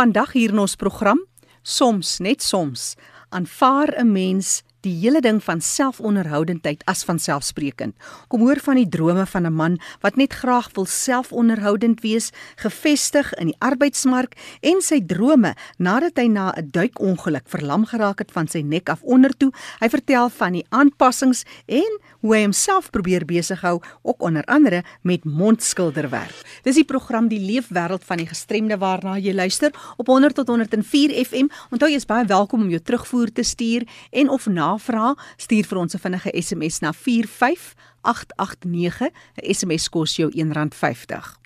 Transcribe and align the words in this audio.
Vandag 0.00 0.30
hier 0.32 0.48
in 0.48 0.62
ons 0.62 0.78
program, 0.80 1.18
soms 1.60 2.14
net 2.24 2.40
soms, 2.40 2.94
aanvaar 3.36 3.90
'n 4.00 4.12
mens 4.12 4.62
die 4.86 4.94
hele 5.02 5.20
ding 5.20 5.40
van 5.44 5.60
selfonderhoudendheid 5.60 6.82
as 6.90 7.04
van 7.04 7.18
selfsprekend. 7.18 7.94
Kom 8.28 8.40
hoor 8.46 8.60
van 8.64 8.76
die 8.80 8.88
drome 8.88 9.26
van 9.26 9.46
'n 9.46 9.52
man 9.52 9.78
wat 10.00 10.16
net 10.16 10.32
graag 10.32 10.70
wil 10.74 10.86
selfonderhoudend 10.86 12.00
wees, 12.00 12.30
gevestig 12.56 13.32
in 13.34 13.46
die 13.46 13.60
arbeidsmark 13.60 14.36
en 14.60 14.80
sy 14.82 15.00
drome 15.00 15.54
nadat 15.78 16.16
hy 16.16 16.26
na 16.28 16.52
'n 16.56 16.70
duikongeluk 16.70 17.48
verlam 17.48 17.86
geraak 17.86 18.18
het 18.18 18.32
van 18.32 18.48
sy 18.48 18.60
nek 18.60 18.88
af 18.88 19.02
onder 19.02 19.36
toe. 19.36 19.52
Hy 19.80 19.88
vertel 19.88 20.28
van 20.28 20.52
die 20.52 20.66
aanpassings 20.68 21.44
en 21.66 21.98
hoe 22.20 22.34
hy 22.34 22.42
homself 22.42 22.90
probeer 22.90 23.24
besig 23.24 23.60
hou 23.60 23.80
ook 24.02 24.22
onder 24.22 24.44
andere 24.44 24.82
met 25.02 25.24
mondskilderwerk. 25.24 26.62
Dis 26.62 26.74
die 26.74 26.84
program 26.84 27.28
Die 27.28 27.40
Leefwêreld 27.40 28.04
van 28.04 28.16
die 28.16 28.26
Gestremde 28.26 28.78
waarna 28.78 29.18
jy 29.18 29.34
luister 29.34 29.72
op 29.96 30.06
100 30.06 30.34
tot 30.34 30.48
104 30.48 31.24
FM. 31.24 31.48
Onthou 31.70 31.90
jy 31.90 31.96
is 31.96 32.06
baie 32.06 32.26
welkom 32.26 32.62
om 32.62 32.70
jou 32.72 32.80
terugvoer 32.80 33.32
te 33.32 33.42
stuur 33.42 33.86
en 34.10 34.28
of 34.28 34.46
navraag 34.70 35.18
stuur 35.36 35.66
vir 35.66 35.78
ons 35.78 35.94
'n 35.94 35.98
vinnige 35.98 36.42
SMS 36.42 36.80
na 36.80 36.92
45889. 36.92 39.10
'n 39.10 39.12
SMS 39.54 39.88
kos 39.88 40.16
jou 40.16 40.30
R1.50. 40.30 41.38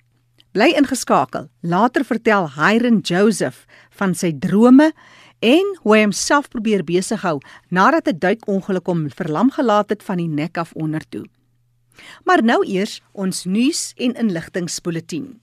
Bly 0.51 0.73
ingeskakel. 0.77 1.49
Later 1.61 2.05
vertel 2.05 2.49
Hyren 2.49 2.99
Joseph 2.99 3.65
van 3.89 4.15
sy 4.15 4.33
drome 4.39 4.93
en 5.39 5.77
hoe 5.81 5.95
hy 5.95 6.01
homself 6.01 6.47
probeer 6.47 6.83
besig 6.83 7.21
hou 7.21 7.39
nadat 7.69 8.07
'n 8.07 8.19
duikongeluk 8.19 8.85
hom 8.85 9.09
verlam 9.09 9.51
gelaat 9.51 9.89
het 9.89 10.03
van 10.03 10.17
die 10.17 10.27
nek 10.27 10.57
af 10.57 10.73
onder 10.73 11.01
toe. 11.09 11.25
Maar 12.23 12.43
nou 12.43 12.65
eers 12.65 13.01
ons 13.11 13.45
nuus 13.45 13.93
en 13.97 14.13
inligtingspulsatie. 14.13 15.39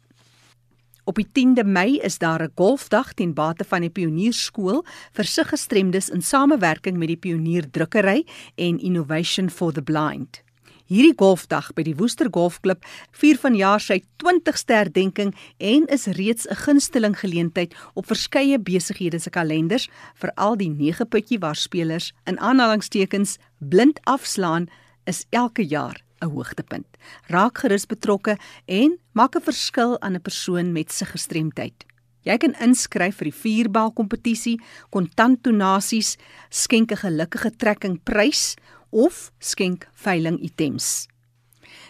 Op 1.04 1.18
die 1.18 1.26
10de 1.26 1.64
Mei 1.66 1.98
is 1.98 2.18
daar 2.18 2.42
'n 2.42 2.52
golfdag 2.54 3.12
ten 3.12 3.34
bate 3.34 3.64
van 3.64 3.80
die 3.80 3.90
Pionierskool 3.90 4.84
vir 5.12 5.24
siggestremdes 5.24 6.08
in 6.08 6.22
samewerking 6.22 6.96
met 6.96 7.08
die 7.08 7.16
Pionier 7.16 7.70
Drukkery 7.70 8.26
en 8.54 8.78
Innovation 8.78 9.50
for 9.50 9.72
the 9.72 9.82
Blind. 9.82 10.42
Hierdie 10.86 11.16
golfdag 11.16 11.72
by 11.72 11.82
die 11.82 11.96
Woester 11.96 12.28
Golfklub 12.30 12.84
vier 13.10 13.36
vanjaar 13.36 13.80
sy 13.80 14.02
20ste 14.22 14.74
herdenking 14.74 15.34
en 15.58 15.86
is 15.86 16.06
reeds 16.06 16.46
'n 16.46 16.54
gunsteling 16.54 17.18
geleentheid 17.18 17.74
op 17.94 18.06
verskeie 18.06 18.58
besighede 18.58 19.18
se 19.18 19.30
kalenders 19.30 19.88
vir 20.14 20.30
al 20.36 20.56
die 20.56 20.70
nege 20.70 21.04
putjie 21.04 21.38
waar 21.38 21.56
spelers 21.56 22.12
in 22.26 22.38
aanhalingstekens 22.38 23.38
blind 23.58 24.00
afslaan 24.04 24.68
is 25.04 25.26
elke 25.30 25.66
jaar 25.66 26.02
'n 26.22 26.30
hoogtepunt. 26.30 26.86
Raak 27.26 27.58
gerus 27.58 27.86
betrokke 27.86 28.38
en 28.66 28.98
maak 29.12 29.36
'n 29.36 29.42
verskil 29.42 30.00
aan 30.00 30.14
'n 30.14 30.22
persoon 30.22 30.72
met 30.72 30.92
se 30.92 31.04
gestremdheid. 31.04 31.84
Jy 32.22 32.38
kan 32.38 32.54
inskryf 32.62 33.16
vir 33.18 33.24
die 33.24 33.34
vuurbal 33.34 33.92
kompetisie, 33.92 34.60
kontant 34.90 35.42
donasies, 35.42 36.16
skenke 36.50 36.96
gelukkige 36.96 37.50
trekking 37.56 37.98
prys 38.06 38.54
of 38.90 39.32
skenk 39.38 39.88
veiling 40.04 40.38
items. 40.42 41.08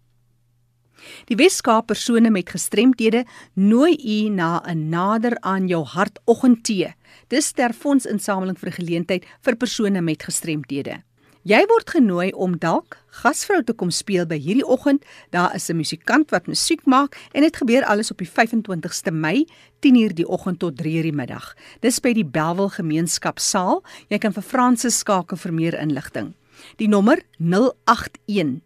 Die 1.26 1.38
Weskaap 1.40 1.88
persone 1.88 2.30
met 2.30 2.50
gestremthede 2.50 3.26
nooi 3.54 3.96
u 3.96 4.30
na 4.30 4.62
'n 4.66 4.90
nader 4.90 5.40
aan 5.40 5.68
jou 5.68 5.86
hart 5.86 6.20
oggendtee. 6.26 6.94
Dis 7.28 7.52
ter 7.52 7.74
fondsinsameling 7.74 8.60
vir 8.60 8.72
geleentheid 8.72 9.26
vir 9.42 9.56
persone 9.56 10.02
met 10.02 10.24
gestremthede. 10.24 11.04
Jy 11.48 11.62
word 11.72 11.88
genooi 11.88 12.34
om 12.36 12.58
dalk 12.60 12.98
gasvrou 13.22 13.62
te 13.64 13.72
kom 13.72 13.94
speel 13.96 14.26
by 14.28 14.36
hierdie 14.44 14.66
oggend. 14.68 15.06
Daar 15.32 15.56
is 15.56 15.70
'n 15.70 15.78
musikant 15.78 16.32
wat 16.32 16.48
musiek 16.48 16.86
maak 16.86 17.16
en 17.32 17.42
dit 17.42 17.56
gebeur 17.56 17.86
alles 17.86 18.12
op 18.12 18.18
die 18.18 18.28
25ste 18.28 19.12
Mei, 19.12 19.48
10:00 19.80 20.14
die 20.14 20.28
oggend 20.28 20.60
tot 20.60 20.76
3:00 20.76 21.02
die 21.02 21.14
middag. 21.14 21.56
Dis 21.80 22.00
by 22.00 22.14
die 22.14 22.26
Belwel 22.26 22.70
Gemeenskapsaal. 22.70 23.84
Jy 24.10 24.18
kan 24.18 24.34
vir 24.34 24.44
Fransis 24.44 24.98
skakel 24.98 25.38
vir 25.38 25.54
meer 25.54 25.80
inligting. 25.80 26.34
Die 26.76 26.88
nommer 26.88 27.22
081 27.38 28.62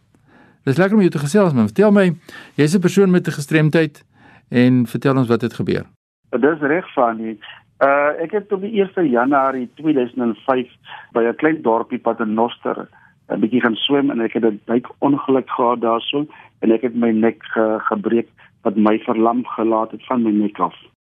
Dis 0.64 0.76
lekker 0.76 0.96
om 0.96 1.02
jou 1.02 1.10
te 1.10 1.18
gesels 1.18 1.52
man. 1.52 1.68
Vertel 1.68 1.92
my, 1.92 2.12
jy's 2.56 2.74
'n 2.74 2.80
persoon 2.80 3.10
met 3.10 3.26
'n 3.26 3.38
gestremdheid 3.38 4.04
en 4.48 4.86
vertel 4.86 5.16
ons 5.16 5.28
wat 5.28 5.40
het 5.40 5.54
gebeur. 5.54 5.84
Dis 6.30 6.60
reg 6.60 6.92
Fanie. 6.92 7.38
Uh 7.80 8.22
ek 8.22 8.30
het 8.30 8.52
op 8.52 8.60
die 8.60 8.80
1 8.80 9.10
Januarie 9.10 9.70
2005 9.74 10.68
by 11.12 11.20
'n 11.20 11.36
klein 11.36 11.62
dorpie 11.62 11.98
Paternoster 11.98 12.88
'n 13.28 13.40
bietjie 13.40 13.60
gaan 13.60 13.76
swem 13.76 14.10
en 14.10 14.20
ek 14.20 14.32
het 14.32 14.44
'n 14.44 14.60
duik 14.64 14.86
ongeluk 14.98 15.50
gehad 15.50 15.80
daarso 15.80 16.26
en 16.60 16.72
ek 16.72 16.82
het 16.82 16.94
my 16.94 17.10
nek 17.10 17.42
ge 17.42 17.78
gebreek 17.78 18.28
wat 18.62 18.76
my 18.76 18.98
verlam 18.98 19.44
gelaat 19.44 19.90
het 19.90 20.06
van 20.06 20.22
my 20.22 20.30
nek 20.30 20.58
af. 20.58 20.74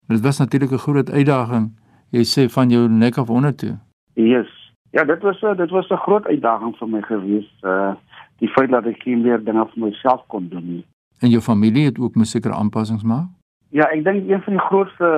Dit 0.08 0.20
was 0.20 0.38
natuurlik 0.38 0.70
'n 0.70 0.78
groot 0.78 1.10
uitdaging 1.10 1.70
jy 2.10 2.22
sê 2.24 2.48
van 2.48 2.70
jou 2.70 2.88
nek 2.88 3.18
af 3.18 3.30
onder 3.30 3.54
toe. 3.54 3.76
Yes. 4.14 4.50
Ja, 4.90 5.04
dit 5.04 5.22
was 5.22 5.42
'n 5.42 5.56
dit 5.56 5.70
was 5.70 5.88
'n 5.90 6.04
groot 6.06 6.26
uitdaging 6.26 6.76
vir 6.76 6.88
my 6.88 7.02
gewees. 7.02 7.50
Uh 7.62 7.94
die 8.38 8.48
feit 8.48 8.70
dat 8.70 8.84
ek 8.86 9.04
nie 9.06 9.16
meer 9.16 9.44
dinge 9.44 9.66
vir 9.66 9.86
myself 9.86 10.20
kon 10.26 10.48
doen 10.48 10.66
nie. 10.68 10.84
En 11.20 11.30
jou 11.30 11.40
familie 11.40 11.84
het 11.84 11.98
ook 11.98 12.12
seker 12.22 12.52
aanpassings 12.52 13.02
maak? 13.02 13.28
Ja, 13.68 13.88
ek 13.90 14.04
dink 14.04 14.28
een 14.28 14.42
van 14.42 14.52
die 14.52 14.62
grootste 14.62 15.08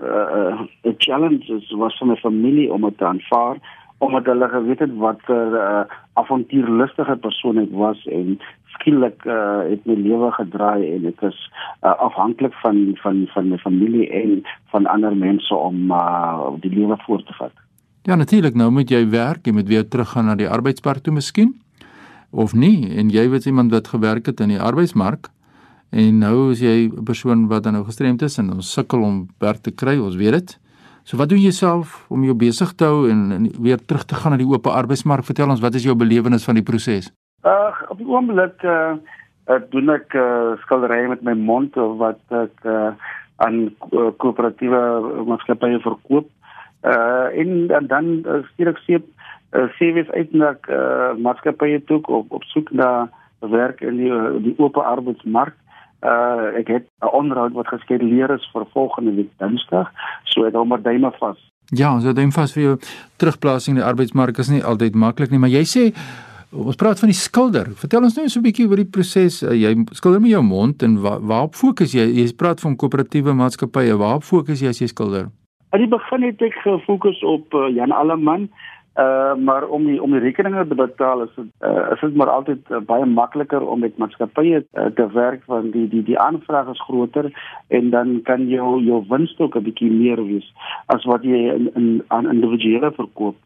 uh, 0.00 0.06
uh 0.84 0.94
challenges 0.98 1.70
was 1.70 1.98
vir 1.98 2.06
my 2.06 2.16
familie 2.16 2.72
om 2.72 2.82
dit 2.82 2.98
te 2.98 3.06
aanvaar 3.06 3.56
omdat 3.98 4.26
hulle 4.30 4.48
geweet 4.48 4.78
het 4.78 4.94
wat 4.96 5.20
'n 5.26 5.54
uh, 5.54 5.82
avontuurlustige 6.12 7.16
persoon 7.16 7.58
ek 7.58 7.70
was 7.70 8.06
en 8.06 8.38
skielik 8.64 9.24
uh, 9.24 9.62
het 9.70 9.86
my 9.86 9.94
lewe 9.94 10.30
gedraai 10.32 10.94
en 10.94 11.06
ek 11.06 11.22
is 11.22 11.38
uh, 11.82 11.94
afhanklik 11.98 12.54
van 12.62 12.96
van 13.02 13.26
van 13.34 13.48
my 13.48 13.58
familie 13.58 14.10
en 14.10 14.42
van 14.70 14.86
ander 14.86 15.16
mense 15.16 15.54
om 15.54 15.90
uh, 15.90 16.50
die 16.60 16.70
lewe 16.70 16.96
voort 17.06 17.26
te 17.26 17.34
vat. 17.34 17.52
Ja, 18.02 18.14
natuurlik, 18.14 18.54
nou 18.54 18.70
moet 18.70 18.90
jy 18.90 19.08
werk, 19.10 19.46
jy 19.46 19.52
moet 19.52 19.68
weer 19.68 19.88
teruggaan 19.88 20.24
na 20.24 20.34
die 20.34 20.48
arbeidsmark 20.48 21.02
toe 21.02 21.14
miskien 21.14 21.56
of 22.30 22.54
nie 22.54 22.96
en 22.96 23.10
jy 23.10 23.28
weet 23.30 23.46
iemand 23.46 23.72
wat 23.72 23.88
gewerk 23.88 24.26
het 24.26 24.40
in 24.40 24.48
die 24.48 24.60
arbeidsmark 24.60 25.28
en 25.90 26.18
nou 26.18 26.50
is 26.52 26.60
jy 26.60 26.88
'n 26.88 27.04
persoon 27.04 27.48
wat 27.48 27.62
dan 27.62 27.72
nou 27.72 27.84
gestremd 27.84 28.22
is 28.22 28.38
en 28.38 28.52
ons 28.52 28.72
sukkel 28.72 29.02
om 29.02 29.28
werk 29.38 29.62
te 29.62 29.70
kry, 29.70 29.98
ons 29.98 30.16
weet 30.16 30.32
dit. 30.32 30.58
So 31.08 31.16
wat 31.16 31.30
doen 31.32 31.40
jy 31.40 31.54
self 31.56 32.02
om 32.12 32.24
jou 32.26 32.34
besig 32.36 32.74
te 32.76 32.84
hou 32.84 33.06
en, 33.08 33.20
en 33.32 33.44
weer 33.64 33.80
terug 33.80 34.02
te 34.04 34.16
gaan 34.18 34.34
na 34.34 34.38
die 34.42 34.48
oop 34.48 34.66
arbeidsmark? 34.68 35.24
Vertel 35.24 35.48
ons 35.48 35.62
wat 35.64 35.78
is 35.78 35.86
jou 35.88 35.94
belewenis 35.96 36.44
van 36.44 36.58
die 36.58 36.64
proses? 36.70 37.08
Uh 37.48 37.72
op 37.88 37.96
die 37.96 38.08
oomblik 38.10 38.60
uh, 38.68 38.98
uh 39.48 39.56
doen 39.72 39.94
ek 39.94 40.12
uh, 40.12 40.52
skilderye 40.66 41.08
met 41.08 41.22
my 41.24 41.32
mond 41.32 41.78
wat 42.02 42.20
ek 42.36 42.66
uh, 42.68 42.90
aan 43.40 43.56
uh, 43.70 44.10
koöperatiewe 44.20 44.82
maatskappye 45.30 45.80
verkoop. 45.86 46.28
Uh 46.84 47.32
en, 47.40 47.54
en 47.78 47.88
dan 47.88 48.10
uh, 48.26 48.42
stuur 48.50 48.74
ek 48.74 48.82
seep 48.84 49.08
uh, 49.08 49.64
CV's 49.78 50.12
uit 50.12 50.36
na 50.36 50.52
uh, 50.68 51.14
maatskappye 51.16 51.80
toe 51.88 52.02
op 52.20 52.36
op 52.36 52.44
soek 52.52 52.68
na 52.76 53.08
werk 53.56 53.80
in 53.80 53.96
die 54.02 54.12
die 54.44 54.56
oop 54.60 54.76
arbeidsmark. 54.76 55.56
Uh 56.04 56.52
ek 56.60 56.68
het 56.68 56.84
'n 57.02 57.10
onderhoud 57.10 57.52
wat 57.52 57.72
geskeduleer 57.72 58.30
is 58.30 58.50
vir 58.52 58.66
volgende 58.72 59.14
week 59.14 59.32
Dinsdag, 59.38 59.90
so 60.38 60.46
ek 60.46 60.54
hou 60.54 60.64
maar 60.64 60.82
duime 60.82 61.10
vas. 61.18 61.42
Ja, 61.74 61.92
so 62.00 62.14
duim 62.16 62.30
vas 62.32 62.54
vir 62.54 62.62
jou 62.62 62.78
terugplasing 63.20 63.76
in 63.76 63.82
die 63.82 63.88
arbeidsmark 63.90 64.38
is 64.38 64.48
nie 64.48 64.62
altyd 64.64 64.94
maklik 64.96 65.34
nie, 65.34 65.42
maar 65.42 65.52
jy 65.52 65.66
sê 65.66 65.84
Ons 66.48 66.78
praat 66.80 66.96
van 66.96 67.10
die 67.10 67.16
skilder. 67.16 67.66
Vertel 67.76 68.06
ons 68.06 68.14
nou 68.16 68.24
so 68.24 68.40
'n 68.40 68.42
bietjie 68.42 68.64
oor 68.68 68.80
die 68.80 68.88
proses. 68.88 69.42
Uh, 69.42 69.52
jy 69.52 69.84
skilder 69.92 70.20
met 70.20 70.30
jou 70.30 70.42
mond 70.42 70.82
en 70.82 70.96
waar 70.96 71.20
waarop 71.20 71.54
fokus 71.54 71.92
jy? 71.92 72.06
Jy 72.08 72.32
praat 72.32 72.60
van 72.60 72.76
koöperatiewe 72.76 73.34
maatskappye. 73.36 73.92
Waarop 73.92 74.24
fokus 74.24 74.62
jy 74.62 74.68
as 74.68 74.80
jy 74.80 74.88
skilder? 74.88 75.28
Aan 75.72 75.80
die 75.80 75.88
begin 75.92 76.22
het 76.22 76.40
ek 76.40 76.56
gefokus 76.64 77.20
op 77.22 77.52
uh, 77.52 77.68
Jan 77.68 77.92
Alleman. 77.92 78.48
Uh 78.98 79.34
maar 79.34 79.66
om 79.68 79.84
die 79.86 80.02
om 80.02 80.10
die 80.10 80.20
rekeninge 80.20 80.66
te 80.66 80.74
betaal 80.74 81.22
is 81.22 81.34
dit 81.34 81.50
uh, 81.62 81.90
is 81.94 82.00
dit 82.00 82.14
maar 82.18 82.30
altyd 82.32 82.70
uh, 82.70 82.80
baie 82.86 83.04
makliker 83.06 83.62
om 83.62 83.84
met 83.84 83.98
maatskappye 84.02 84.64
uh, 84.64 84.86
te 84.98 85.06
werk 85.12 85.44
want 85.46 85.72
die 85.72 85.86
die 85.88 86.02
die 86.02 86.18
aanvraag 86.18 86.72
is 86.72 86.82
groter 86.88 87.28
en 87.68 87.90
dan 87.90 88.20
kan 88.22 88.48
jou 88.48 88.80
jou 88.82 89.04
wins 89.08 89.34
ook 89.38 89.54
'n 89.54 89.62
bietjie 89.68 89.90
meer 89.90 90.24
wees 90.26 90.48
as 90.86 91.04
wat 91.04 91.22
jy 91.22 91.44
in, 91.54 91.70
in 91.74 92.02
aan 92.08 92.30
individuele 92.30 92.90
verkoop. 92.98 93.36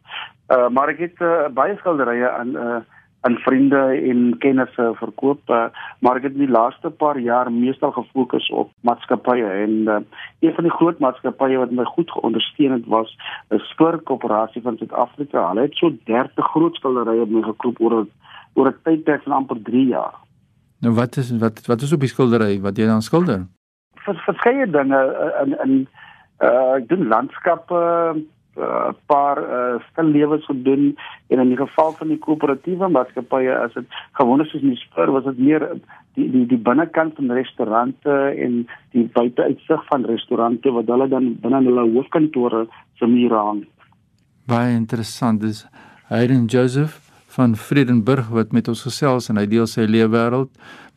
Uh 0.49 0.69
maar 0.69 0.89
ek 0.89 1.05
het 1.05 1.21
uh, 1.21 1.47
baie 1.53 1.77
skilderye 1.77 2.29
aan 2.29 2.57
uh 2.57 2.81
aan 3.23 3.37
vriende 3.45 3.81
en 4.11 4.37
kennisse 4.43 4.89
verkoop, 4.99 5.49
uh, 5.49 5.65
maar 6.03 6.19
ek 6.19 6.25
het 6.27 6.33
in 6.35 6.43
die 6.43 6.55
laaste 6.55 6.89
paar 6.89 7.19
jaar 7.23 7.51
meestal 7.51 7.93
gefokus 7.95 8.49
op 8.51 8.71
maatskappye 8.83 9.47
en 9.63 9.75
uh, 9.87 9.99
een 10.43 10.55
van 10.57 10.67
die 10.67 10.73
groot 10.75 10.99
maatskappye 10.99 11.61
wat 11.61 11.71
my 11.71 11.85
goed 11.95 12.11
geondersteun 12.11 12.75
het 12.75 12.89
was 12.91 13.15
'n 13.49 13.63
Spur 13.69 14.01
Koöperasie 14.03 14.61
van 14.61 14.77
Suid-Afrika. 14.77 15.47
Hulle 15.47 15.61
het 15.61 15.79
so 15.79 15.91
30 16.03 16.51
groot 16.51 16.75
skilderye 16.75 17.25
by 17.25 17.33
my 17.33 17.43
gekoop 17.47 17.79
oor 17.79 18.05
oor 18.53 18.67
'n 18.67 18.81
tydperk 18.83 19.23
van 19.23 19.33
amper 19.39 19.61
3 19.61 19.87
jaar. 19.87 20.13
Nou 20.83 20.93
wat 20.95 21.15
is 21.15 21.31
wat 21.37 21.65
wat 21.65 21.81
is 21.81 21.93
op 21.93 21.99
die 21.99 22.11
skildery 22.11 22.59
wat 22.61 22.77
jy 22.77 22.85
dan 22.85 23.01
skilder? 23.01 23.45
Vers, 24.03 24.23
verskeie 24.27 24.67
dinge 24.69 24.99
in 25.43 25.55
in 25.63 25.87
uh 26.43 26.75
ek 26.75 26.87
doen 26.87 27.07
landskappe, 27.07 27.79
uh, 28.57 28.91
paar 29.11 29.41
uh, 29.41 29.81
stil 29.91 30.11
lewens 30.13 30.45
gedoen 30.45 30.93
en 31.27 31.39
in 31.39 31.51
die 31.53 31.59
geval 31.59 31.93
van 31.99 32.13
die 32.13 32.19
koöperatiewe 32.21 32.89
maatskappye 32.95 33.53
as 33.57 33.75
dit 33.77 33.99
gewoonlik 34.19 34.51
soos 34.51 34.65
in 34.65 34.75
die 34.75 34.81
spur 34.81 35.11
was 35.15 35.27
dit 35.29 35.39
meer 35.39 35.67
die 36.17 36.29
die 36.31 36.45
die 36.49 36.61
binnekant 36.69 37.15
van 37.19 37.31
restaurante 37.33 38.17
en 38.45 38.59
die 38.95 39.05
buiteuitsig 39.15 39.87
van 39.89 40.05
restaurante 40.09 40.73
wat 40.75 40.91
hulle 40.93 41.09
dan 41.09 41.33
binne 41.41 41.63
hulle 41.69 41.87
hoofkantore 41.95 42.67
se 42.99 43.09
mure 43.09 43.39
hang. 43.47 43.63
Baie 44.47 44.75
interessant 44.75 45.41
dis 45.41 45.65
Hayden 46.11 46.45
Joseph 46.45 46.99
van 47.33 47.55
Vredenburg 47.55 48.29
wat 48.29 48.51
met 48.51 48.67
ons 48.69 48.83
gesels 48.85 49.29
en 49.31 49.39
hy 49.41 49.47
deel 49.49 49.65
sy 49.69 49.87
lewe 49.89 50.11
wêreld 50.13 50.51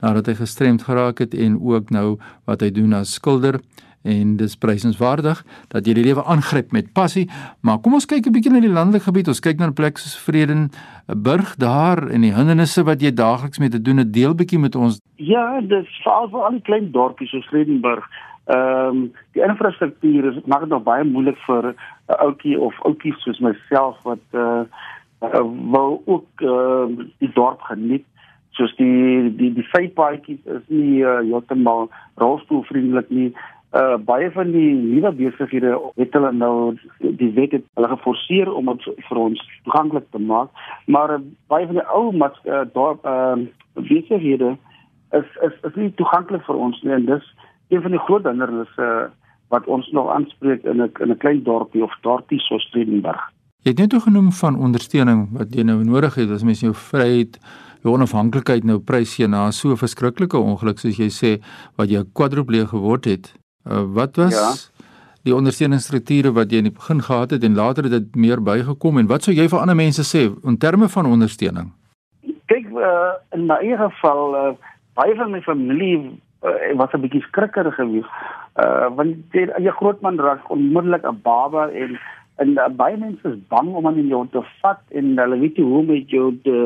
nadat 0.04 0.28
hy 0.28 0.34
gestremd 0.42 0.84
geraak 0.84 1.22
het 1.24 1.34
en 1.34 1.56
ook 1.56 1.92
nou 1.94 2.18
wat 2.44 2.64
hy 2.64 2.70
doen 2.76 2.92
as 2.98 3.16
skilder 3.16 3.60
en 4.06 4.36
dis 4.40 4.56
prysenswaardig 4.62 5.42
dat 5.74 5.86
jy 5.86 5.94
die 5.98 6.04
lewe 6.06 6.24
aangryp 6.24 6.72
met 6.72 6.92
passie. 6.94 7.26
Maar 7.66 7.80
kom 7.82 7.98
ons 7.98 8.06
kyk 8.06 8.26
'n 8.26 8.32
bietjie 8.32 8.52
na 8.52 8.60
die 8.60 8.72
landelike 8.72 9.08
gebied. 9.08 9.28
Ons 9.28 9.40
kyk 9.40 9.58
na 9.58 9.66
'n 9.66 9.74
plek 9.74 9.98
soos 9.98 10.16
Vredenburg 10.26 11.56
daar 11.56 12.08
en 12.08 12.20
die 12.20 12.34
hindernisse 12.34 12.84
wat 12.84 13.02
jy 13.02 13.12
daagliks 13.12 13.58
mee 13.58 13.68
te 13.68 13.82
doen 13.82 13.96
het. 13.96 14.12
Deel 14.12 14.34
bietjie 14.34 14.58
met 14.58 14.76
ons. 14.76 15.00
Ja, 15.16 15.60
dis 15.60 15.88
veral 16.02 16.28
vir 16.28 16.44
al 16.44 16.52
die 16.52 16.62
klein 16.62 16.92
dorpies 16.92 17.30
soos 17.30 17.46
Vredenburg. 17.46 18.04
Ehm 18.46 18.88
um, 18.88 19.12
die 19.32 19.42
infrastruktuur 19.42 20.24
is 20.24 20.44
maak 20.46 20.60
dit 20.60 20.68
nog 20.68 20.82
baie 20.82 21.04
moeilik 21.04 21.38
vir 21.46 21.74
'n 22.08 22.20
ouetjie 22.26 22.60
of 22.60 22.74
oudjies 22.82 23.18
soos 23.22 23.40
myself 23.40 23.96
wat 24.02 24.22
uh, 24.32 24.62
uh 25.20 25.42
wou 25.72 26.02
ook 26.04 26.28
uh, 26.40 26.86
die 27.18 27.32
dorp 27.34 27.60
geniet 27.60 28.04
soos 28.56 28.72
die 28.76 29.34
die 29.36 29.52
die 29.56 29.66
vypaadjies 29.72 30.44
is 30.58 30.64
nie 30.72 31.02
uh, 31.02 31.18
heeltemal 31.24 31.88
rolstoelvriendelik 32.22 33.10
nie 33.10 33.28
uh 33.76 33.96
baie 34.08 34.30
van 34.32 34.52
die 34.52 34.72
nuwe 34.74 35.12
besighede 35.12 35.74
het 36.00 36.14
hulle 36.16 36.32
nou 36.32 36.54
die 36.98 37.32
wet 37.38 37.52
het 37.58 37.64
hulle 37.74 37.88
geforseer 37.94 38.52
om 38.52 38.70
dit 38.72 38.88
vir 39.08 39.18
ons 39.26 39.42
toeganklik 39.64 40.06
te 40.10 40.18
maak 40.18 40.48
maar 40.86 41.18
uh, 41.18 41.20
baie 41.52 41.66
van 41.66 41.80
die 41.80 41.88
ou 41.98 42.12
mat 42.12 42.38
uh, 42.44 42.64
dorp 42.72 43.04
uh 43.04 43.36
besighede 43.74 44.56
is 45.20 45.28
is 45.48 45.54
is 45.68 45.76
nie 45.76 45.92
toeganklik 46.00 46.44
vir 46.48 46.64
ons 46.68 46.82
nie 46.82 46.96
en 46.96 47.06
dis 47.06 47.30
een 47.68 47.82
van 47.82 47.90
die 47.90 48.04
groot 48.08 48.24
hindernisse 48.24 48.90
uh, 48.90 49.06
wat 49.48 49.66
ons 49.66 49.88
nog 49.90 50.10
aanspreek 50.10 50.64
in 50.64 50.82
'n 50.82 50.90
in 51.00 51.10
'n 51.10 51.18
klein 51.18 51.42
dorpie 51.42 51.82
of 51.82 51.92
dorpie 52.02 52.40
soos 52.40 52.62
Stredenburg. 52.62 53.22
Jy 53.62 53.70
het 53.70 53.78
net 53.78 53.94
ook 53.94 54.02
genoem 54.02 54.32
van 54.32 54.58
ondersteuning 54.58 55.28
wat 55.32 55.54
jy 55.54 55.62
nou 55.62 55.84
nodig 55.84 56.14
het 56.14 56.30
as 56.30 56.42
mens 56.42 56.60
jou 56.60 56.74
vryheid 56.74 57.38
jou 57.82 57.94
onafhanklikheid 57.94 58.64
nou 58.64 58.78
prys 58.78 59.16
jy 59.16 59.26
na 59.26 59.50
so 59.50 59.70
'n 59.70 59.76
verskriklike 59.76 60.38
ongeluk 60.38 60.78
soos 60.78 60.96
jy 60.96 61.10
sê 61.10 61.42
wat 61.76 61.88
jy 61.88 62.04
kwadropleeg 62.12 62.68
geword 62.68 63.04
het. 63.04 63.45
Uh, 63.66 63.82
wat 63.94 64.16
was 64.16 64.34
ja. 64.34 64.50
die 65.26 65.34
ondersteuningsstrukture 65.34 66.32
wat 66.32 66.52
jy 66.52 66.62
in 66.62 66.68
die 66.70 66.76
begin 66.76 67.02
gehad 67.02 67.30
het 67.34 67.44
en 67.44 67.58
later 67.58 67.88
het 67.88 67.92
dit 67.92 68.14
meer 68.14 68.42
bygekom 68.42 68.98
en 68.98 69.08
wat 69.10 69.26
sou 69.26 69.34
jy 69.34 69.48
vir 69.50 69.58
ander 69.58 69.78
mense 69.78 70.04
sê 70.06 70.28
in 70.46 70.58
terme 70.58 70.88
van 70.88 71.06
ondersteuning? 71.10 71.72
Kyk 72.46 72.68
uh, 72.70 73.16
in 73.34 73.48
my 73.50 73.58
eie 73.58 73.78
geval 73.80 74.36
uh, 74.38 74.52
baie 74.94 75.16
van 75.18 75.34
my 75.34 75.40
familie 75.42 75.96
uh, 76.46 76.76
was 76.78 76.94
'n 76.94 77.02
bietjie 77.02 77.24
skrikkerig 77.26 77.74
geweest. 77.74 78.12
Uh 78.54 78.86
want 78.94 79.34
jy 79.34 79.48
jy 79.58 79.72
grootman 79.80 80.18
raak 80.18 80.50
onmiddellik 80.50 81.02
'n 81.02 81.20
baba 81.22 81.68
en 81.68 81.98
en 82.36 82.48
uh, 82.48 82.68
baie 82.68 82.96
mense 82.96 83.28
is 83.28 83.38
bang 83.48 83.74
om 83.74 83.86
aan 83.86 84.08
jou 84.08 84.26
te 84.30 84.42
vat 84.62 84.80
en 84.88 85.18
hulle 85.18 85.38
weet 85.38 85.56
nie 85.56 85.66
hoe 85.66 85.78
om 85.78 85.86
met 85.86 86.10
jou 86.10 86.30
te 86.42 86.56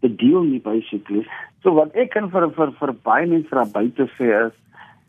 te 0.00 0.08
deel 0.16 0.42
nie 0.42 0.60
basically. 0.60 1.26
So 1.62 1.74
wat 1.76 1.94
ek 1.94 2.10
kan 2.10 2.30
vir 2.30 2.50
vir 2.56 2.72
vir 2.80 2.92
baie 3.04 3.26
mense 3.26 3.54
daar 3.54 3.72
buite 3.72 4.08
sê 4.16 4.32
is 4.46 4.56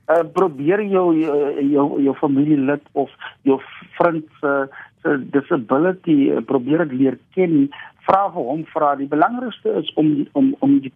uh, 0.10 0.24
probeer 0.34 0.84
jou 0.84 1.08
jou 1.18 1.88
jou 2.02 2.16
familielid 2.16 2.84
of 2.92 3.10
jou 3.42 3.60
vriend 3.98 4.26
se 4.40 4.56
se 5.02 5.18
disability 5.34 6.30
uh, 6.30 6.42
probeer 6.46 6.86
dit 6.86 7.00
leer 7.00 7.18
ken 7.36 7.70
vra 8.06 8.22
vir 8.34 8.48
hom 8.50 8.62
vra 8.74 8.92
die 8.98 9.08
belangrikste 9.10 9.74
is 9.82 9.90
om 10.02 10.12
om 10.40 10.52
om 10.66 10.78
die 10.84 10.94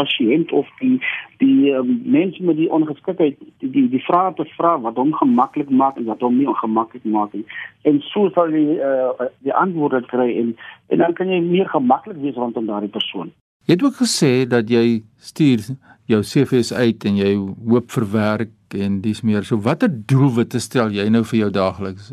pasiënt 0.00 0.52
of 0.60 0.70
die 0.80 0.98
die 1.42 1.72
um, 1.74 1.92
mens 2.04 2.38
met 2.38 2.58
die 2.58 2.70
ongeskiktheid 2.78 3.38
die 3.38 3.70
die, 3.74 3.86
die 3.94 4.04
vrae 4.06 4.34
te 4.38 4.46
vra 4.56 4.76
wat 4.86 4.98
hom 5.00 5.12
gemaklik 5.20 5.70
maak 5.70 5.98
en 5.98 6.08
wat 6.10 6.24
hom 6.26 6.38
nie 6.38 6.48
ongemaklik 6.50 7.04
maak 7.04 7.34
nie. 7.36 7.44
En 7.88 8.00
so 8.10 8.30
sal 8.34 8.54
jy 8.54 8.78
uh, 8.78 9.28
die 9.46 9.54
antwoorde 9.54 10.02
kry 10.12 10.30
en 10.42 10.56
en 10.88 11.04
dan 11.04 11.14
kan 11.14 11.30
jy 11.30 11.40
meer 11.44 11.68
gemaklik 11.74 12.18
wees 12.24 12.38
rondom 12.38 12.66
daardie 12.66 12.94
persoon 12.94 13.32
jy 13.68 13.76
het 13.76 13.84
ook 13.84 14.00
gesê 14.00 14.32
dat 14.48 14.70
jy 14.72 15.02
stuur 15.20 15.68
jou 16.08 16.22
CV's 16.24 16.72
uit 16.72 17.04
en 17.04 17.20
jy 17.20 17.34
hoop 17.36 17.92
vir 17.92 18.06
werk 18.12 18.76
en 18.86 19.00
dis 19.04 19.20
meer 19.22 19.44
so 19.44 19.60
watter 19.60 19.92
doelwitte 19.92 20.60
stel 20.60 20.90
jy 20.90 21.04
nou 21.12 21.22
vir 21.24 21.38
jou 21.44 21.50
daagliks 21.52 22.12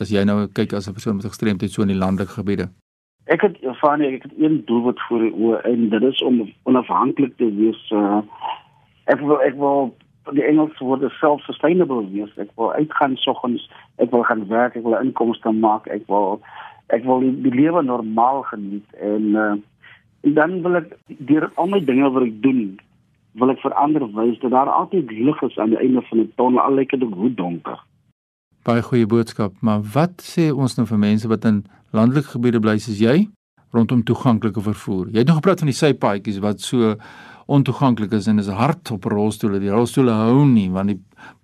as 0.00 0.10
jy 0.10 0.24
nou 0.26 0.48
kyk 0.58 0.74
as 0.74 0.88
'n 0.88 0.98
persoon 0.98 1.16
met 1.16 1.30
gestremdheid 1.30 1.70
so 1.70 1.82
in 1.82 1.94
die 1.94 2.02
landelike 2.02 2.34
gebiede 2.34 2.68
Ek 3.30 3.40
het 3.46 3.58
van 3.78 4.00
ek 4.00 4.22
het 4.22 4.32
een 4.38 4.62
doelwit 4.66 5.00
voor 5.06 5.20
die 5.22 5.32
oë 5.32 5.60
en 5.62 5.88
dit 5.88 6.02
is 6.02 6.22
om 6.22 6.52
onafhanklik 6.62 7.36
te 7.36 7.46
wees. 7.54 7.90
Uh, 7.94 8.22
ek 9.04 9.20
wil 9.20 9.38
ek 9.46 9.54
wil 9.54 9.94
die 10.34 10.42
Engels 10.42 10.78
woord 10.78 11.04
self-sustainable 11.20 12.08
wees. 12.10 12.32
Ek 12.42 12.50
wil 12.58 12.72
uitgaan 12.72 13.14
soggens, 13.22 13.68
ek 14.02 14.10
wil 14.10 14.24
gaan 14.26 14.48
werk, 14.48 14.74
ek 14.74 14.82
wil 14.82 14.98
inkomste 14.98 15.52
maak, 15.52 15.86
ek 15.86 16.08
wil 16.10 16.40
ek 16.90 17.06
wil 17.06 17.22
die, 17.22 17.30
die 17.44 17.54
lewe 17.54 17.82
normaal 17.86 18.42
geniet 18.50 18.98
en 18.98 19.22
uh, 19.38 19.54
dan 20.20 20.60
wil 20.62 20.80
ek 20.80 20.96
deur 21.06 21.50
al 21.56 21.70
my 21.72 21.80
dinge 21.84 22.10
wat 22.12 22.26
ek 22.26 22.42
doen, 22.44 22.78
wil 23.40 23.52
ek 23.52 23.62
verander 23.64 24.04
wys 24.16 24.38
dat 24.42 24.52
daar 24.54 24.70
altyd 24.72 25.10
lig 25.10 25.42
is 25.46 25.58
aan 25.58 25.74
die 25.74 25.80
einde 25.80 26.02
van 26.08 26.22
die 26.22 26.30
tonnel 26.36 26.62
al 26.62 26.78
lyk 26.80 26.92
dit 26.96 27.02
hoe 27.02 27.34
donker. 27.34 27.78
Baie 28.66 28.82
goeie 28.84 29.08
boodskap, 29.08 29.54
maar 29.64 29.80
wat 29.94 30.20
sê 30.20 30.50
ons 30.52 30.76
nou 30.76 30.86
vir 30.86 31.00
mense 31.00 31.28
wat 31.28 31.46
in 31.48 31.62
landelike 31.96 32.34
gebiede 32.34 32.60
bly 32.60 32.76
soos 32.78 33.00
jy 33.00 33.28
rondom 33.72 34.02
toeganklike 34.04 34.60
vervoer. 34.60 35.10
Jy 35.12 35.22
het 35.22 35.28
nog 35.30 35.38
gepraat 35.40 35.62
van 35.62 35.70
die 35.70 35.78
sypaadjies 35.78 36.40
wat 36.42 36.60
so 36.60 36.96
ontoeganklik 37.50 38.12
is 38.14 38.26
en 38.30 38.38
is 38.42 38.50
hard 38.50 38.90
op 38.94 39.06
rolstoele. 39.10 39.60
Die 39.62 39.70
rolstoele 39.70 40.14
hou 40.14 40.44
nie 40.46 40.68
want 40.74 40.92
die 40.92 40.98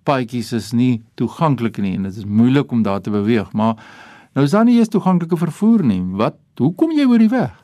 paadjies 0.07 0.53
is 0.55 0.73
nie 0.75 1.01
toeganklik 1.19 1.79
nie 1.83 1.95
en 1.95 2.07
dit 2.07 2.19
is 2.19 2.27
moeilik 2.27 2.71
om 2.71 2.83
daar 2.83 3.01
te 3.01 3.13
beweeg. 3.13 3.51
Maar 3.53 3.79
nou 4.35 4.45
is 4.45 4.55
daar 4.55 4.67
nie 4.67 4.77
eens 4.79 4.91
toeganklike 4.91 5.39
vervoer 5.39 5.83
nie. 5.87 6.01
Wat 6.19 6.39
hoekom 6.59 6.93
jy 6.95 7.07
oor 7.07 7.23
die 7.23 7.31
weg? 7.31 7.55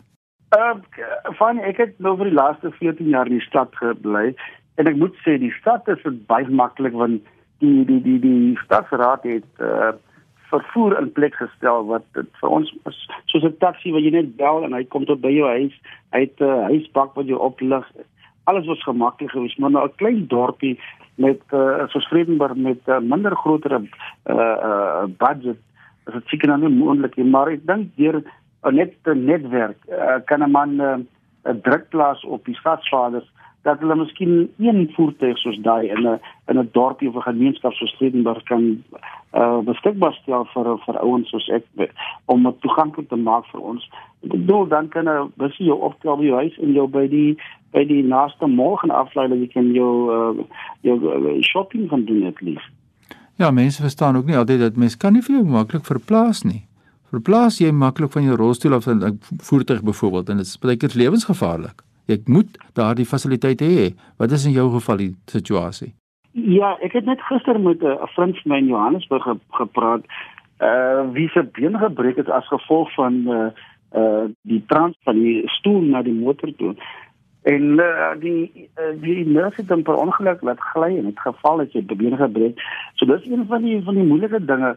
Ehm 0.54 0.82
uh, 1.00 1.36
van 1.38 1.60
ek 1.60 1.78
het 1.82 1.94
nou 1.98 2.14
vir 2.18 2.30
die 2.30 2.38
laaste 2.38 2.72
14 2.72 3.08
jaar 3.10 3.30
in 3.30 3.40
die 3.40 3.46
stad 3.48 3.74
gebly 3.80 4.34
en 4.78 4.90
ek 4.90 4.98
moet 5.02 5.16
sê 5.26 5.38
die 5.42 5.54
stad 5.60 5.88
is 5.90 6.04
baie 6.30 6.50
maklik 6.62 6.94
want 6.94 7.24
die 7.64 7.86
die 7.90 8.02
die 8.06 8.20
die 8.22 8.58
stadsraad 8.62 9.26
het 9.26 9.64
uh, 9.70 9.94
vervoer 10.52 10.98
in 11.00 11.10
plek 11.18 11.40
gestel 11.40 11.88
wat 11.90 12.06
dit 12.18 12.30
vir 12.42 12.54
ons 12.58 12.70
soos 13.32 13.48
'n 13.50 13.58
taxi 13.66 13.96
wat 13.96 14.06
jy 14.06 14.12
net 14.14 14.36
bel 14.38 14.68
en 14.68 14.78
hy 14.78 14.84
kom 14.84 15.08
tot 15.10 15.22
by 15.24 15.32
jou 15.34 15.48
huis. 15.50 15.74
Hy 16.14 16.22
het 16.28 16.38
'n 16.42 16.50
uh, 16.50 16.70
huisbak 16.70 17.18
wat 17.18 17.32
jou 17.32 17.40
oplig. 17.40 17.90
Alles 18.44 18.70
was 18.70 18.84
gemaklik 18.84 19.32
geweest, 19.32 19.58
maar 19.58 19.72
nou 19.72 19.86
'n 19.88 19.98
klein 20.02 20.28
dorpie 20.28 20.78
met 21.16 21.42
uh, 21.54 21.88
soos 21.88 22.08
Vredenburg 22.14 22.56
met 22.56 22.82
uh, 22.86 23.00
minder 23.00 23.36
groter 23.36 23.74
uh, 23.82 23.86
uh, 24.30 25.04
budget. 25.18 25.58
Dit 26.06 26.16
is 26.16 26.30
seker 26.30 26.48
nou 26.48 26.60
nie 26.60 26.78
moontlik 26.78 27.16
nie, 27.16 27.26
maar 27.26 27.48
ek 27.48 27.66
dink 27.66 27.96
deur 27.96 28.22
net 28.72 28.94
'n 29.04 29.26
netwerk 29.26 29.78
uh, 29.90 30.20
kan 30.26 30.44
'n 30.44 30.52
man 30.52 30.70
'n 30.76 31.08
uh, 31.46 31.54
druk 31.62 31.90
plaas 31.90 32.24
op 32.24 32.46
die 32.46 32.56
stadsvaders 32.56 33.28
dat 33.64 33.80
hulle 33.80 33.96
miskien 33.96 34.50
een 34.60 34.92
voertuig 34.96 35.38
soos 35.38 35.60
daai 35.62 35.88
in 35.88 36.08
'n 36.08 36.20
in 36.48 36.60
'n 36.60 36.70
dorpie 36.72 37.08
of 37.10 37.16
'n 37.16 37.30
gemeenskap 37.32 37.74
soos 37.74 37.90
Stredenburg 37.90 38.44
kan 38.44 38.84
uh 39.34 39.60
beskikbaar 39.70 40.14
stel 40.14 40.46
vir 40.54 40.78
vir 40.86 40.98
ouens 41.00 41.30
soos 41.30 41.50
ek 41.50 41.64
om 42.26 42.44
dit 42.44 42.62
toeganklik 42.62 43.10
te 43.10 43.16
maak 43.16 43.46
vir 43.52 43.60
ons. 43.60 43.90
Ek 44.24 44.30
bedoel 44.30 44.68
dan 44.68 44.88
kan 44.90 45.10
'n 45.10 45.32
busie 45.36 45.66
jou 45.66 45.80
optel 45.80 46.18
by 46.18 46.24
jou 46.24 46.36
huis 46.36 46.58
en 46.58 46.74
jou 46.74 46.88
by 46.88 47.08
die 47.08 47.38
by 47.72 47.86
die 47.86 48.04
naaste 48.04 48.46
gaan 48.80 48.92
aflaai 48.92 49.28
dat 49.28 49.40
jy 49.40 49.48
kan 49.48 49.74
jou 49.74 49.94
uh 50.12 50.44
jou 50.82 50.98
uh, 51.00 51.42
shopping 51.42 51.90
kan 51.90 52.06
doen 52.06 52.26
at 52.26 52.42
least. 52.42 52.70
Ja, 53.36 53.52
mense 53.52 53.82
verstaan 53.82 54.16
ook 54.16 54.26
nie 54.26 54.38
altyd 54.38 54.60
dat 54.60 54.76
mense 54.76 54.98
kan 54.98 55.14
nie 55.14 55.22
vir 55.22 55.36
jou 55.36 55.46
maklik 55.46 55.86
verplaas 55.86 56.44
nie. 56.44 56.62
Verplaas 57.14 57.60
jy 57.62 57.70
maklik 57.78 58.10
van 58.16 58.26
jou 58.26 58.36
rolstoel 58.40 58.74
af 58.74 58.88
'n 58.90 59.20
voertuig 59.48 59.84
byvoorbeeld 59.84 60.30
en 60.30 60.38
dit 60.38 60.46
is 60.46 60.58
baie 60.58 60.78
keer 60.78 60.94
lewensgevaarlik. 61.02 61.84
Jy 62.08 62.18
moet 62.26 62.58
daardie 62.74 63.06
fasiliteite 63.06 63.66
hê. 63.66 63.94
Wat 64.18 64.32
is 64.32 64.46
in 64.46 64.52
jou 64.52 64.72
geval 64.74 64.98
die 64.98 65.16
situasie? 65.26 65.94
Ja, 66.32 66.78
ek 66.82 66.94
het 66.94 67.06
net 67.06 67.22
gister 67.22 67.60
met 67.60 67.82
'n 67.82 67.86
uh, 67.86 68.08
vriend 68.16 68.42
van 68.42 68.52
my 68.52 68.58
in 68.58 68.68
Johannesburg 68.68 69.24
ge 69.24 69.38
gepraat. 69.50 70.04
Uh 70.60 71.12
wie 71.12 71.30
se 71.30 71.44
been 71.44 71.78
gebreek 71.78 72.16
het 72.16 72.30
as 72.30 72.48
gevolg 72.48 72.94
van 72.94 73.14
uh 73.28 73.50
uh 73.96 74.26
die 74.42 74.64
trans 74.68 74.98
van 75.04 75.16
die 75.16 75.42
stoel 75.46 75.82
na 75.82 76.02
die 76.02 76.14
motor 76.14 76.56
toe. 76.56 76.76
En 77.44 77.62
uh, 77.62 78.12
die 78.20 78.70
uh, 78.80 79.02
die 79.02 79.26
nurse 79.28 79.62
het 79.62 79.70
hom 79.70 79.84
per 79.84 79.96
ongeluk 79.96 80.42
laat 80.42 80.60
gly 80.60 80.98
en 80.98 81.06
het 81.06 81.20
geval 81.20 81.60
het 81.60 81.72
sy 81.72 81.82
been 81.86 82.18
gebreek. 82.18 82.60
So 82.96 83.06
dis 83.06 83.26
een 83.28 83.46
van 83.48 83.62
die 83.62 83.82
van 83.84 83.96
die 83.96 84.08
moeilike 84.08 84.46
dinge 84.46 84.76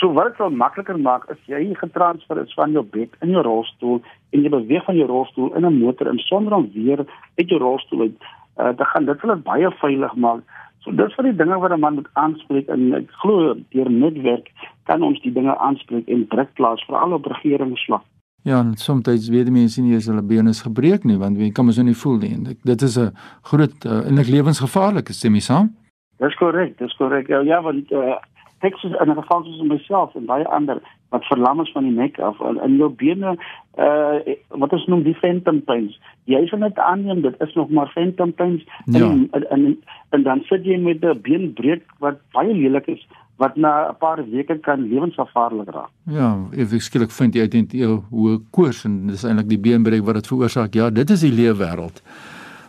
So 0.00 0.14
wat 0.16 0.30
dit 0.30 0.38
sal 0.40 0.54
makliker 0.56 0.96
maak 0.96 1.26
is 1.32 1.40
jy 1.44 1.74
getransfer 1.76 2.38
is 2.40 2.54
van 2.56 2.72
jou 2.72 2.82
bed 2.94 3.16
in 3.20 3.34
jou 3.34 3.42
rolstoel 3.44 3.98
en 4.32 4.44
jy 4.46 4.52
beweeg 4.54 4.86
van 4.86 4.96
jou 4.96 5.08
rolstoel 5.10 5.50
in 5.58 5.66
'n 5.66 5.80
motor 5.82 6.08
en 6.08 6.18
sonder 6.18 6.54
om 6.56 6.70
weer 6.72 7.04
uit 7.36 7.48
jou 7.48 7.60
rolstoel 7.60 8.00
uit 8.00 8.16
uh, 8.60 8.68
te 8.68 8.84
gaan. 8.84 9.04
Dit 9.04 9.20
sal 9.20 9.34
dit 9.34 9.44
baie 9.44 9.70
veilig 9.70 10.14
maak. 10.14 10.40
So 10.80 10.90
dis 10.96 11.12
vir 11.14 11.28
die 11.28 11.36
dinge 11.36 11.58
wat 11.60 11.72
'n 11.72 11.80
man 11.80 11.94
moet 11.94 12.08
aanspreek 12.12 12.68
en 12.68 12.94
ek 12.94 13.10
glo 13.10 13.54
deur 13.76 13.90
netwerk 13.90 14.48
kan 14.84 15.02
ons 15.02 15.20
die 15.20 15.32
dinge 15.32 15.58
aanspreek 15.58 16.08
en 16.08 16.28
druk 16.28 16.54
plaas 16.54 16.84
veral 16.88 17.12
op 17.12 17.26
regeringsvlak. 17.26 18.04
Ja, 18.42 18.60
en 18.60 18.74
soms 18.76 19.28
weet 19.28 19.50
mense 19.50 19.82
nie 19.82 19.96
as 19.96 20.06
hulle 20.06 20.22
been 20.22 20.48
is 20.48 20.62
gebreek 20.62 21.04
nie 21.04 21.18
want 21.18 21.36
jy 21.36 21.50
kan 21.52 21.66
mos 21.66 21.76
nie 21.76 21.94
voel 21.94 22.18
nie. 22.18 22.32
En 22.32 22.56
dit 22.64 22.82
is 22.82 22.96
'n 22.96 23.12
groot 23.42 23.84
uh, 23.84 24.08
en 24.08 24.18
ek 24.18 24.32
lewensgevaarlik, 24.32 25.12
sê 25.12 25.30
my 25.30 25.40
saam. 25.40 25.76
Dis 26.18 26.34
korrek, 26.34 26.78
dis 26.78 26.96
korrek. 26.96 27.28
Ja, 27.28 27.40
ja, 27.40 27.62
want 27.62 27.92
uh, 27.92 28.16
Texas 28.60 28.92
in 29.00 29.10
'n 29.10 29.20
geval 29.20 29.44
soos 29.44 29.62
myself 29.62 30.14
en 30.14 30.26
baie 30.26 30.46
ander 30.48 30.80
wat 31.08 31.24
verlam 31.24 31.60
is 31.60 31.72
van 31.72 31.84
die 31.84 31.92
nek 31.92 32.18
af 32.18 32.40
en 32.40 32.60
in 32.62 32.76
jou 32.76 32.90
bene 32.90 33.36
uh 33.78 34.34
wat 34.48 34.72
is 34.72 34.86
noem 34.86 35.02
die 35.02 35.14
phantom 35.14 35.62
pains. 35.62 35.98
Jy 36.24 36.46
sal 36.46 36.58
net 36.58 36.78
aanneem 36.78 37.22
dit 37.22 37.34
is 37.40 37.54
nog 37.54 37.70
maar 37.70 37.90
phantom 37.94 38.32
pains 38.32 38.62
ja. 38.84 39.00
en, 39.00 39.28
en, 39.30 39.46
en 39.50 39.78
en 40.10 40.22
dan 40.22 40.42
sit 40.48 40.64
jy 40.64 40.76
met 40.78 41.04
'n 41.04 41.20
beenbreuk 41.22 41.82
wat 41.98 42.20
baie 42.32 42.54
lelik 42.54 42.86
is 42.86 43.06
wat 43.36 43.56
na 43.56 43.88
'n 43.88 43.96
paar 43.98 44.20
weke 44.30 44.58
kan 44.58 44.88
lewensgevaarlik 44.88 45.70
raak. 45.70 45.90
Ja, 46.04 46.36
ek 46.52 46.82
skielik 46.82 47.10
vind 47.10 47.34
jy 47.34 47.40
uiteindelik 47.40 47.80
jou 47.80 48.02
hoë 48.10 48.40
koors 48.50 48.84
en 48.84 49.06
dis 49.06 49.24
eintlik 49.24 49.48
die 49.48 49.58
beenbreuk 49.58 50.04
wat 50.04 50.14
dit 50.14 50.26
veroorsaak. 50.26 50.74
Ja, 50.74 50.90
dit 50.90 51.10
is 51.10 51.20
die 51.20 51.32
leefwêreld 51.32 52.02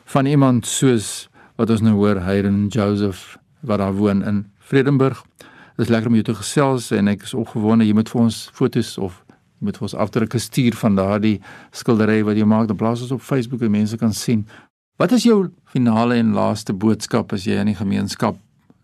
van 0.05 0.25
iemand 0.25 0.65
soos 0.65 1.29
wat 1.55 1.69
ons 1.69 1.81
nou 1.81 1.93
hoor 1.93 2.15
Hayden 2.15 2.67
Joseph 2.67 3.38
wat 3.62 3.79
daar 3.79 3.93
woon 3.93 4.24
in 4.24 4.45
Vredenburg. 4.60 5.24
Dit 5.81 5.89
is 5.89 5.95
lekker 5.95 6.11
om 6.11 6.17
jou 6.19 6.25
te 6.27 6.33
gesels 6.38 6.91
en 6.93 7.07
ek 7.09 7.23
is 7.25 7.31
opgewonde 7.33 7.88
jy 7.88 7.95
moet 7.97 8.09
vir 8.13 8.19
ons 8.21 8.35
fotos 8.53 8.89
of 9.01 9.15
moet 9.65 9.79
vir 9.79 9.88
ons 9.88 9.95
afdrukke 10.03 10.38
stuur 10.38 10.75
van 10.77 11.00
daardie 11.00 11.39
skildery 11.79 12.19
wat 12.27 12.38
jy 12.38 12.45
maak. 12.45 12.67
Dan 12.69 12.77
plaas 12.77 13.01
ons 13.01 13.15
op 13.15 13.23
Facebook 13.25 13.63
en 13.65 13.73
mense 13.73 13.97
kan 13.97 14.13
sien. 14.13 14.43
Wat 15.01 15.15
is 15.17 15.25
jou 15.25 15.39
finale 15.73 16.19
en 16.21 16.35
laaste 16.38 16.75
boodskap 16.83 17.33
as 17.33 17.47
jy 17.50 17.57
aan 17.57 17.73
die 17.73 17.79
gemeenskap 17.79 18.38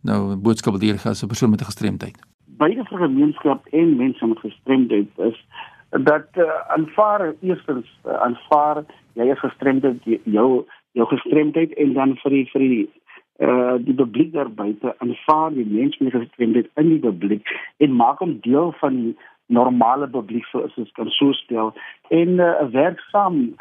nou 0.09 0.33
'n 0.33 0.41
boodskap 0.41 0.73
wil 0.73 0.81
gee 0.81 1.11
as 1.11 1.21
'n 1.21 1.29
persoon 1.29 1.53
met 1.53 1.61
'n 1.61 1.69
gestremdheid? 1.69 2.17
Beide 2.57 2.83
vir 2.89 2.99
gemeenskap 3.05 3.67
en 3.67 3.97
mense 3.97 4.25
met 4.25 4.39
gestremdheid 4.39 5.09
is 5.29 5.37
dat 5.91 6.27
uh, 6.33 6.49
aanvaar 6.73 7.35
eerstens 7.41 7.85
uh, 8.07 8.17
aanvaar 8.25 8.85
jy 9.13 9.29
is 9.29 9.39
gestremdheid 9.39 10.01
jou 10.23 10.65
jou 10.97 11.07
gestremdheid 11.07 11.77
en 11.77 11.93
dan 11.93 12.17
vir 12.23 12.31
die 12.31 12.45
vir 12.51 12.59
die 12.59 12.89
uh 13.39 13.75
die 13.77 13.93
publiek 13.93 14.31
daar 14.33 14.49
buite 14.49 14.95
aanvaar 14.97 15.53
die 15.53 15.65
mense 15.65 16.03
met 16.03 16.13
gestremdheid 16.13 16.69
in 16.75 16.89
die 16.89 16.99
publiek 16.99 17.49
en 17.77 17.95
maak 17.95 18.19
hom 18.19 18.39
deel 18.41 18.73
van 18.79 18.95
die 19.01 19.15
normale 19.47 20.07
publiek 20.07 20.45
soos 20.51 20.73
ons 20.77 20.91
kan 20.97 21.09
so 21.19 21.31
stel 21.33 21.73
en 22.09 22.39
uh, 22.39 22.65
werk 22.73 22.99
saam 23.11 23.55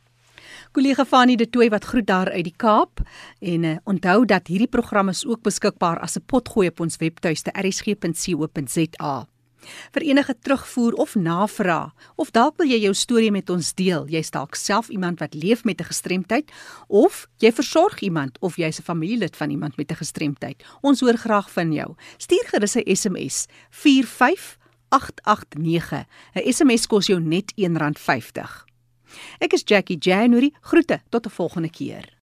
Kollega 0.77 1.07
Fani 1.09 1.39
de 1.41 1.47
Tooi 1.49 1.71
wat 1.73 1.87
groet 1.89 2.05
daar 2.07 2.29
uit 2.31 2.45
die 2.45 2.55
Kaap 2.57 3.01
en 3.41 3.63
uh, 3.65 3.77
onthou 3.89 4.27
dat 4.29 4.51
hierdie 4.53 4.69
program 4.69 5.09
is 5.09 5.25
ook 5.25 5.41
beskikbaar 5.41 5.97
as 6.05 6.19
'n 6.19 6.25
potgooi 6.27 6.69
op 6.69 6.81
ons 6.81 6.97
webtuiste 6.97 7.51
rsg.co.za. 7.51 9.27
Vir 9.93 10.03
enige 10.03 10.39
terugvoer 10.39 10.93
of 10.93 11.15
navraag 11.15 11.93
of 12.17 12.31
dalk 12.31 12.57
wil 12.57 12.67
jy 12.69 12.81
jou 12.81 12.95
storie 12.95 13.31
met 13.31 13.51
ons 13.51 13.75
deel, 13.75 14.07
jy's 14.09 14.31
dalk 14.31 14.55
self 14.55 14.89
iemand 14.89 15.19
wat 15.19 15.35
leef 15.35 15.65
met 15.65 15.81
'n 15.81 15.85
gestremdheid 15.85 16.53
of 16.89 17.27
jy 17.39 17.53
versorg 17.53 18.01
iemand 18.01 18.39
of 18.41 18.57
jy's 18.57 18.79
'n 18.79 18.83
familielid 18.83 19.37
van 19.37 19.51
iemand 19.51 19.77
met 19.77 19.91
'n 19.91 19.97
gestremdheid. 19.97 20.65
Ons 20.83 21.01
hoor 21.01 21.17
graag 21.17 21.51
van 21.51 21.73
jou. 21.73 21.95
Stuur 22.17 22.45
gerus 22.47 22.77
'n 22.77 22.97
SMS 22.97 23.47
45889. 23.71 26.07
'n 26.35 26.53
SMS 26.53 26.87
kos 26.87 27.07
jou 27.07 27.21
net 27.21 27.53
R1.50. 27.57 28.66
Ek 29.39 29.53
is 29.53 29.63
Jackie 29.65 29.99
January. 29.99 30.53
Groete 30.61 31.01
tot 31.09 31.27
'n 31.27 31.31
volgende 31.31 31.71
keer. 31.71 32.16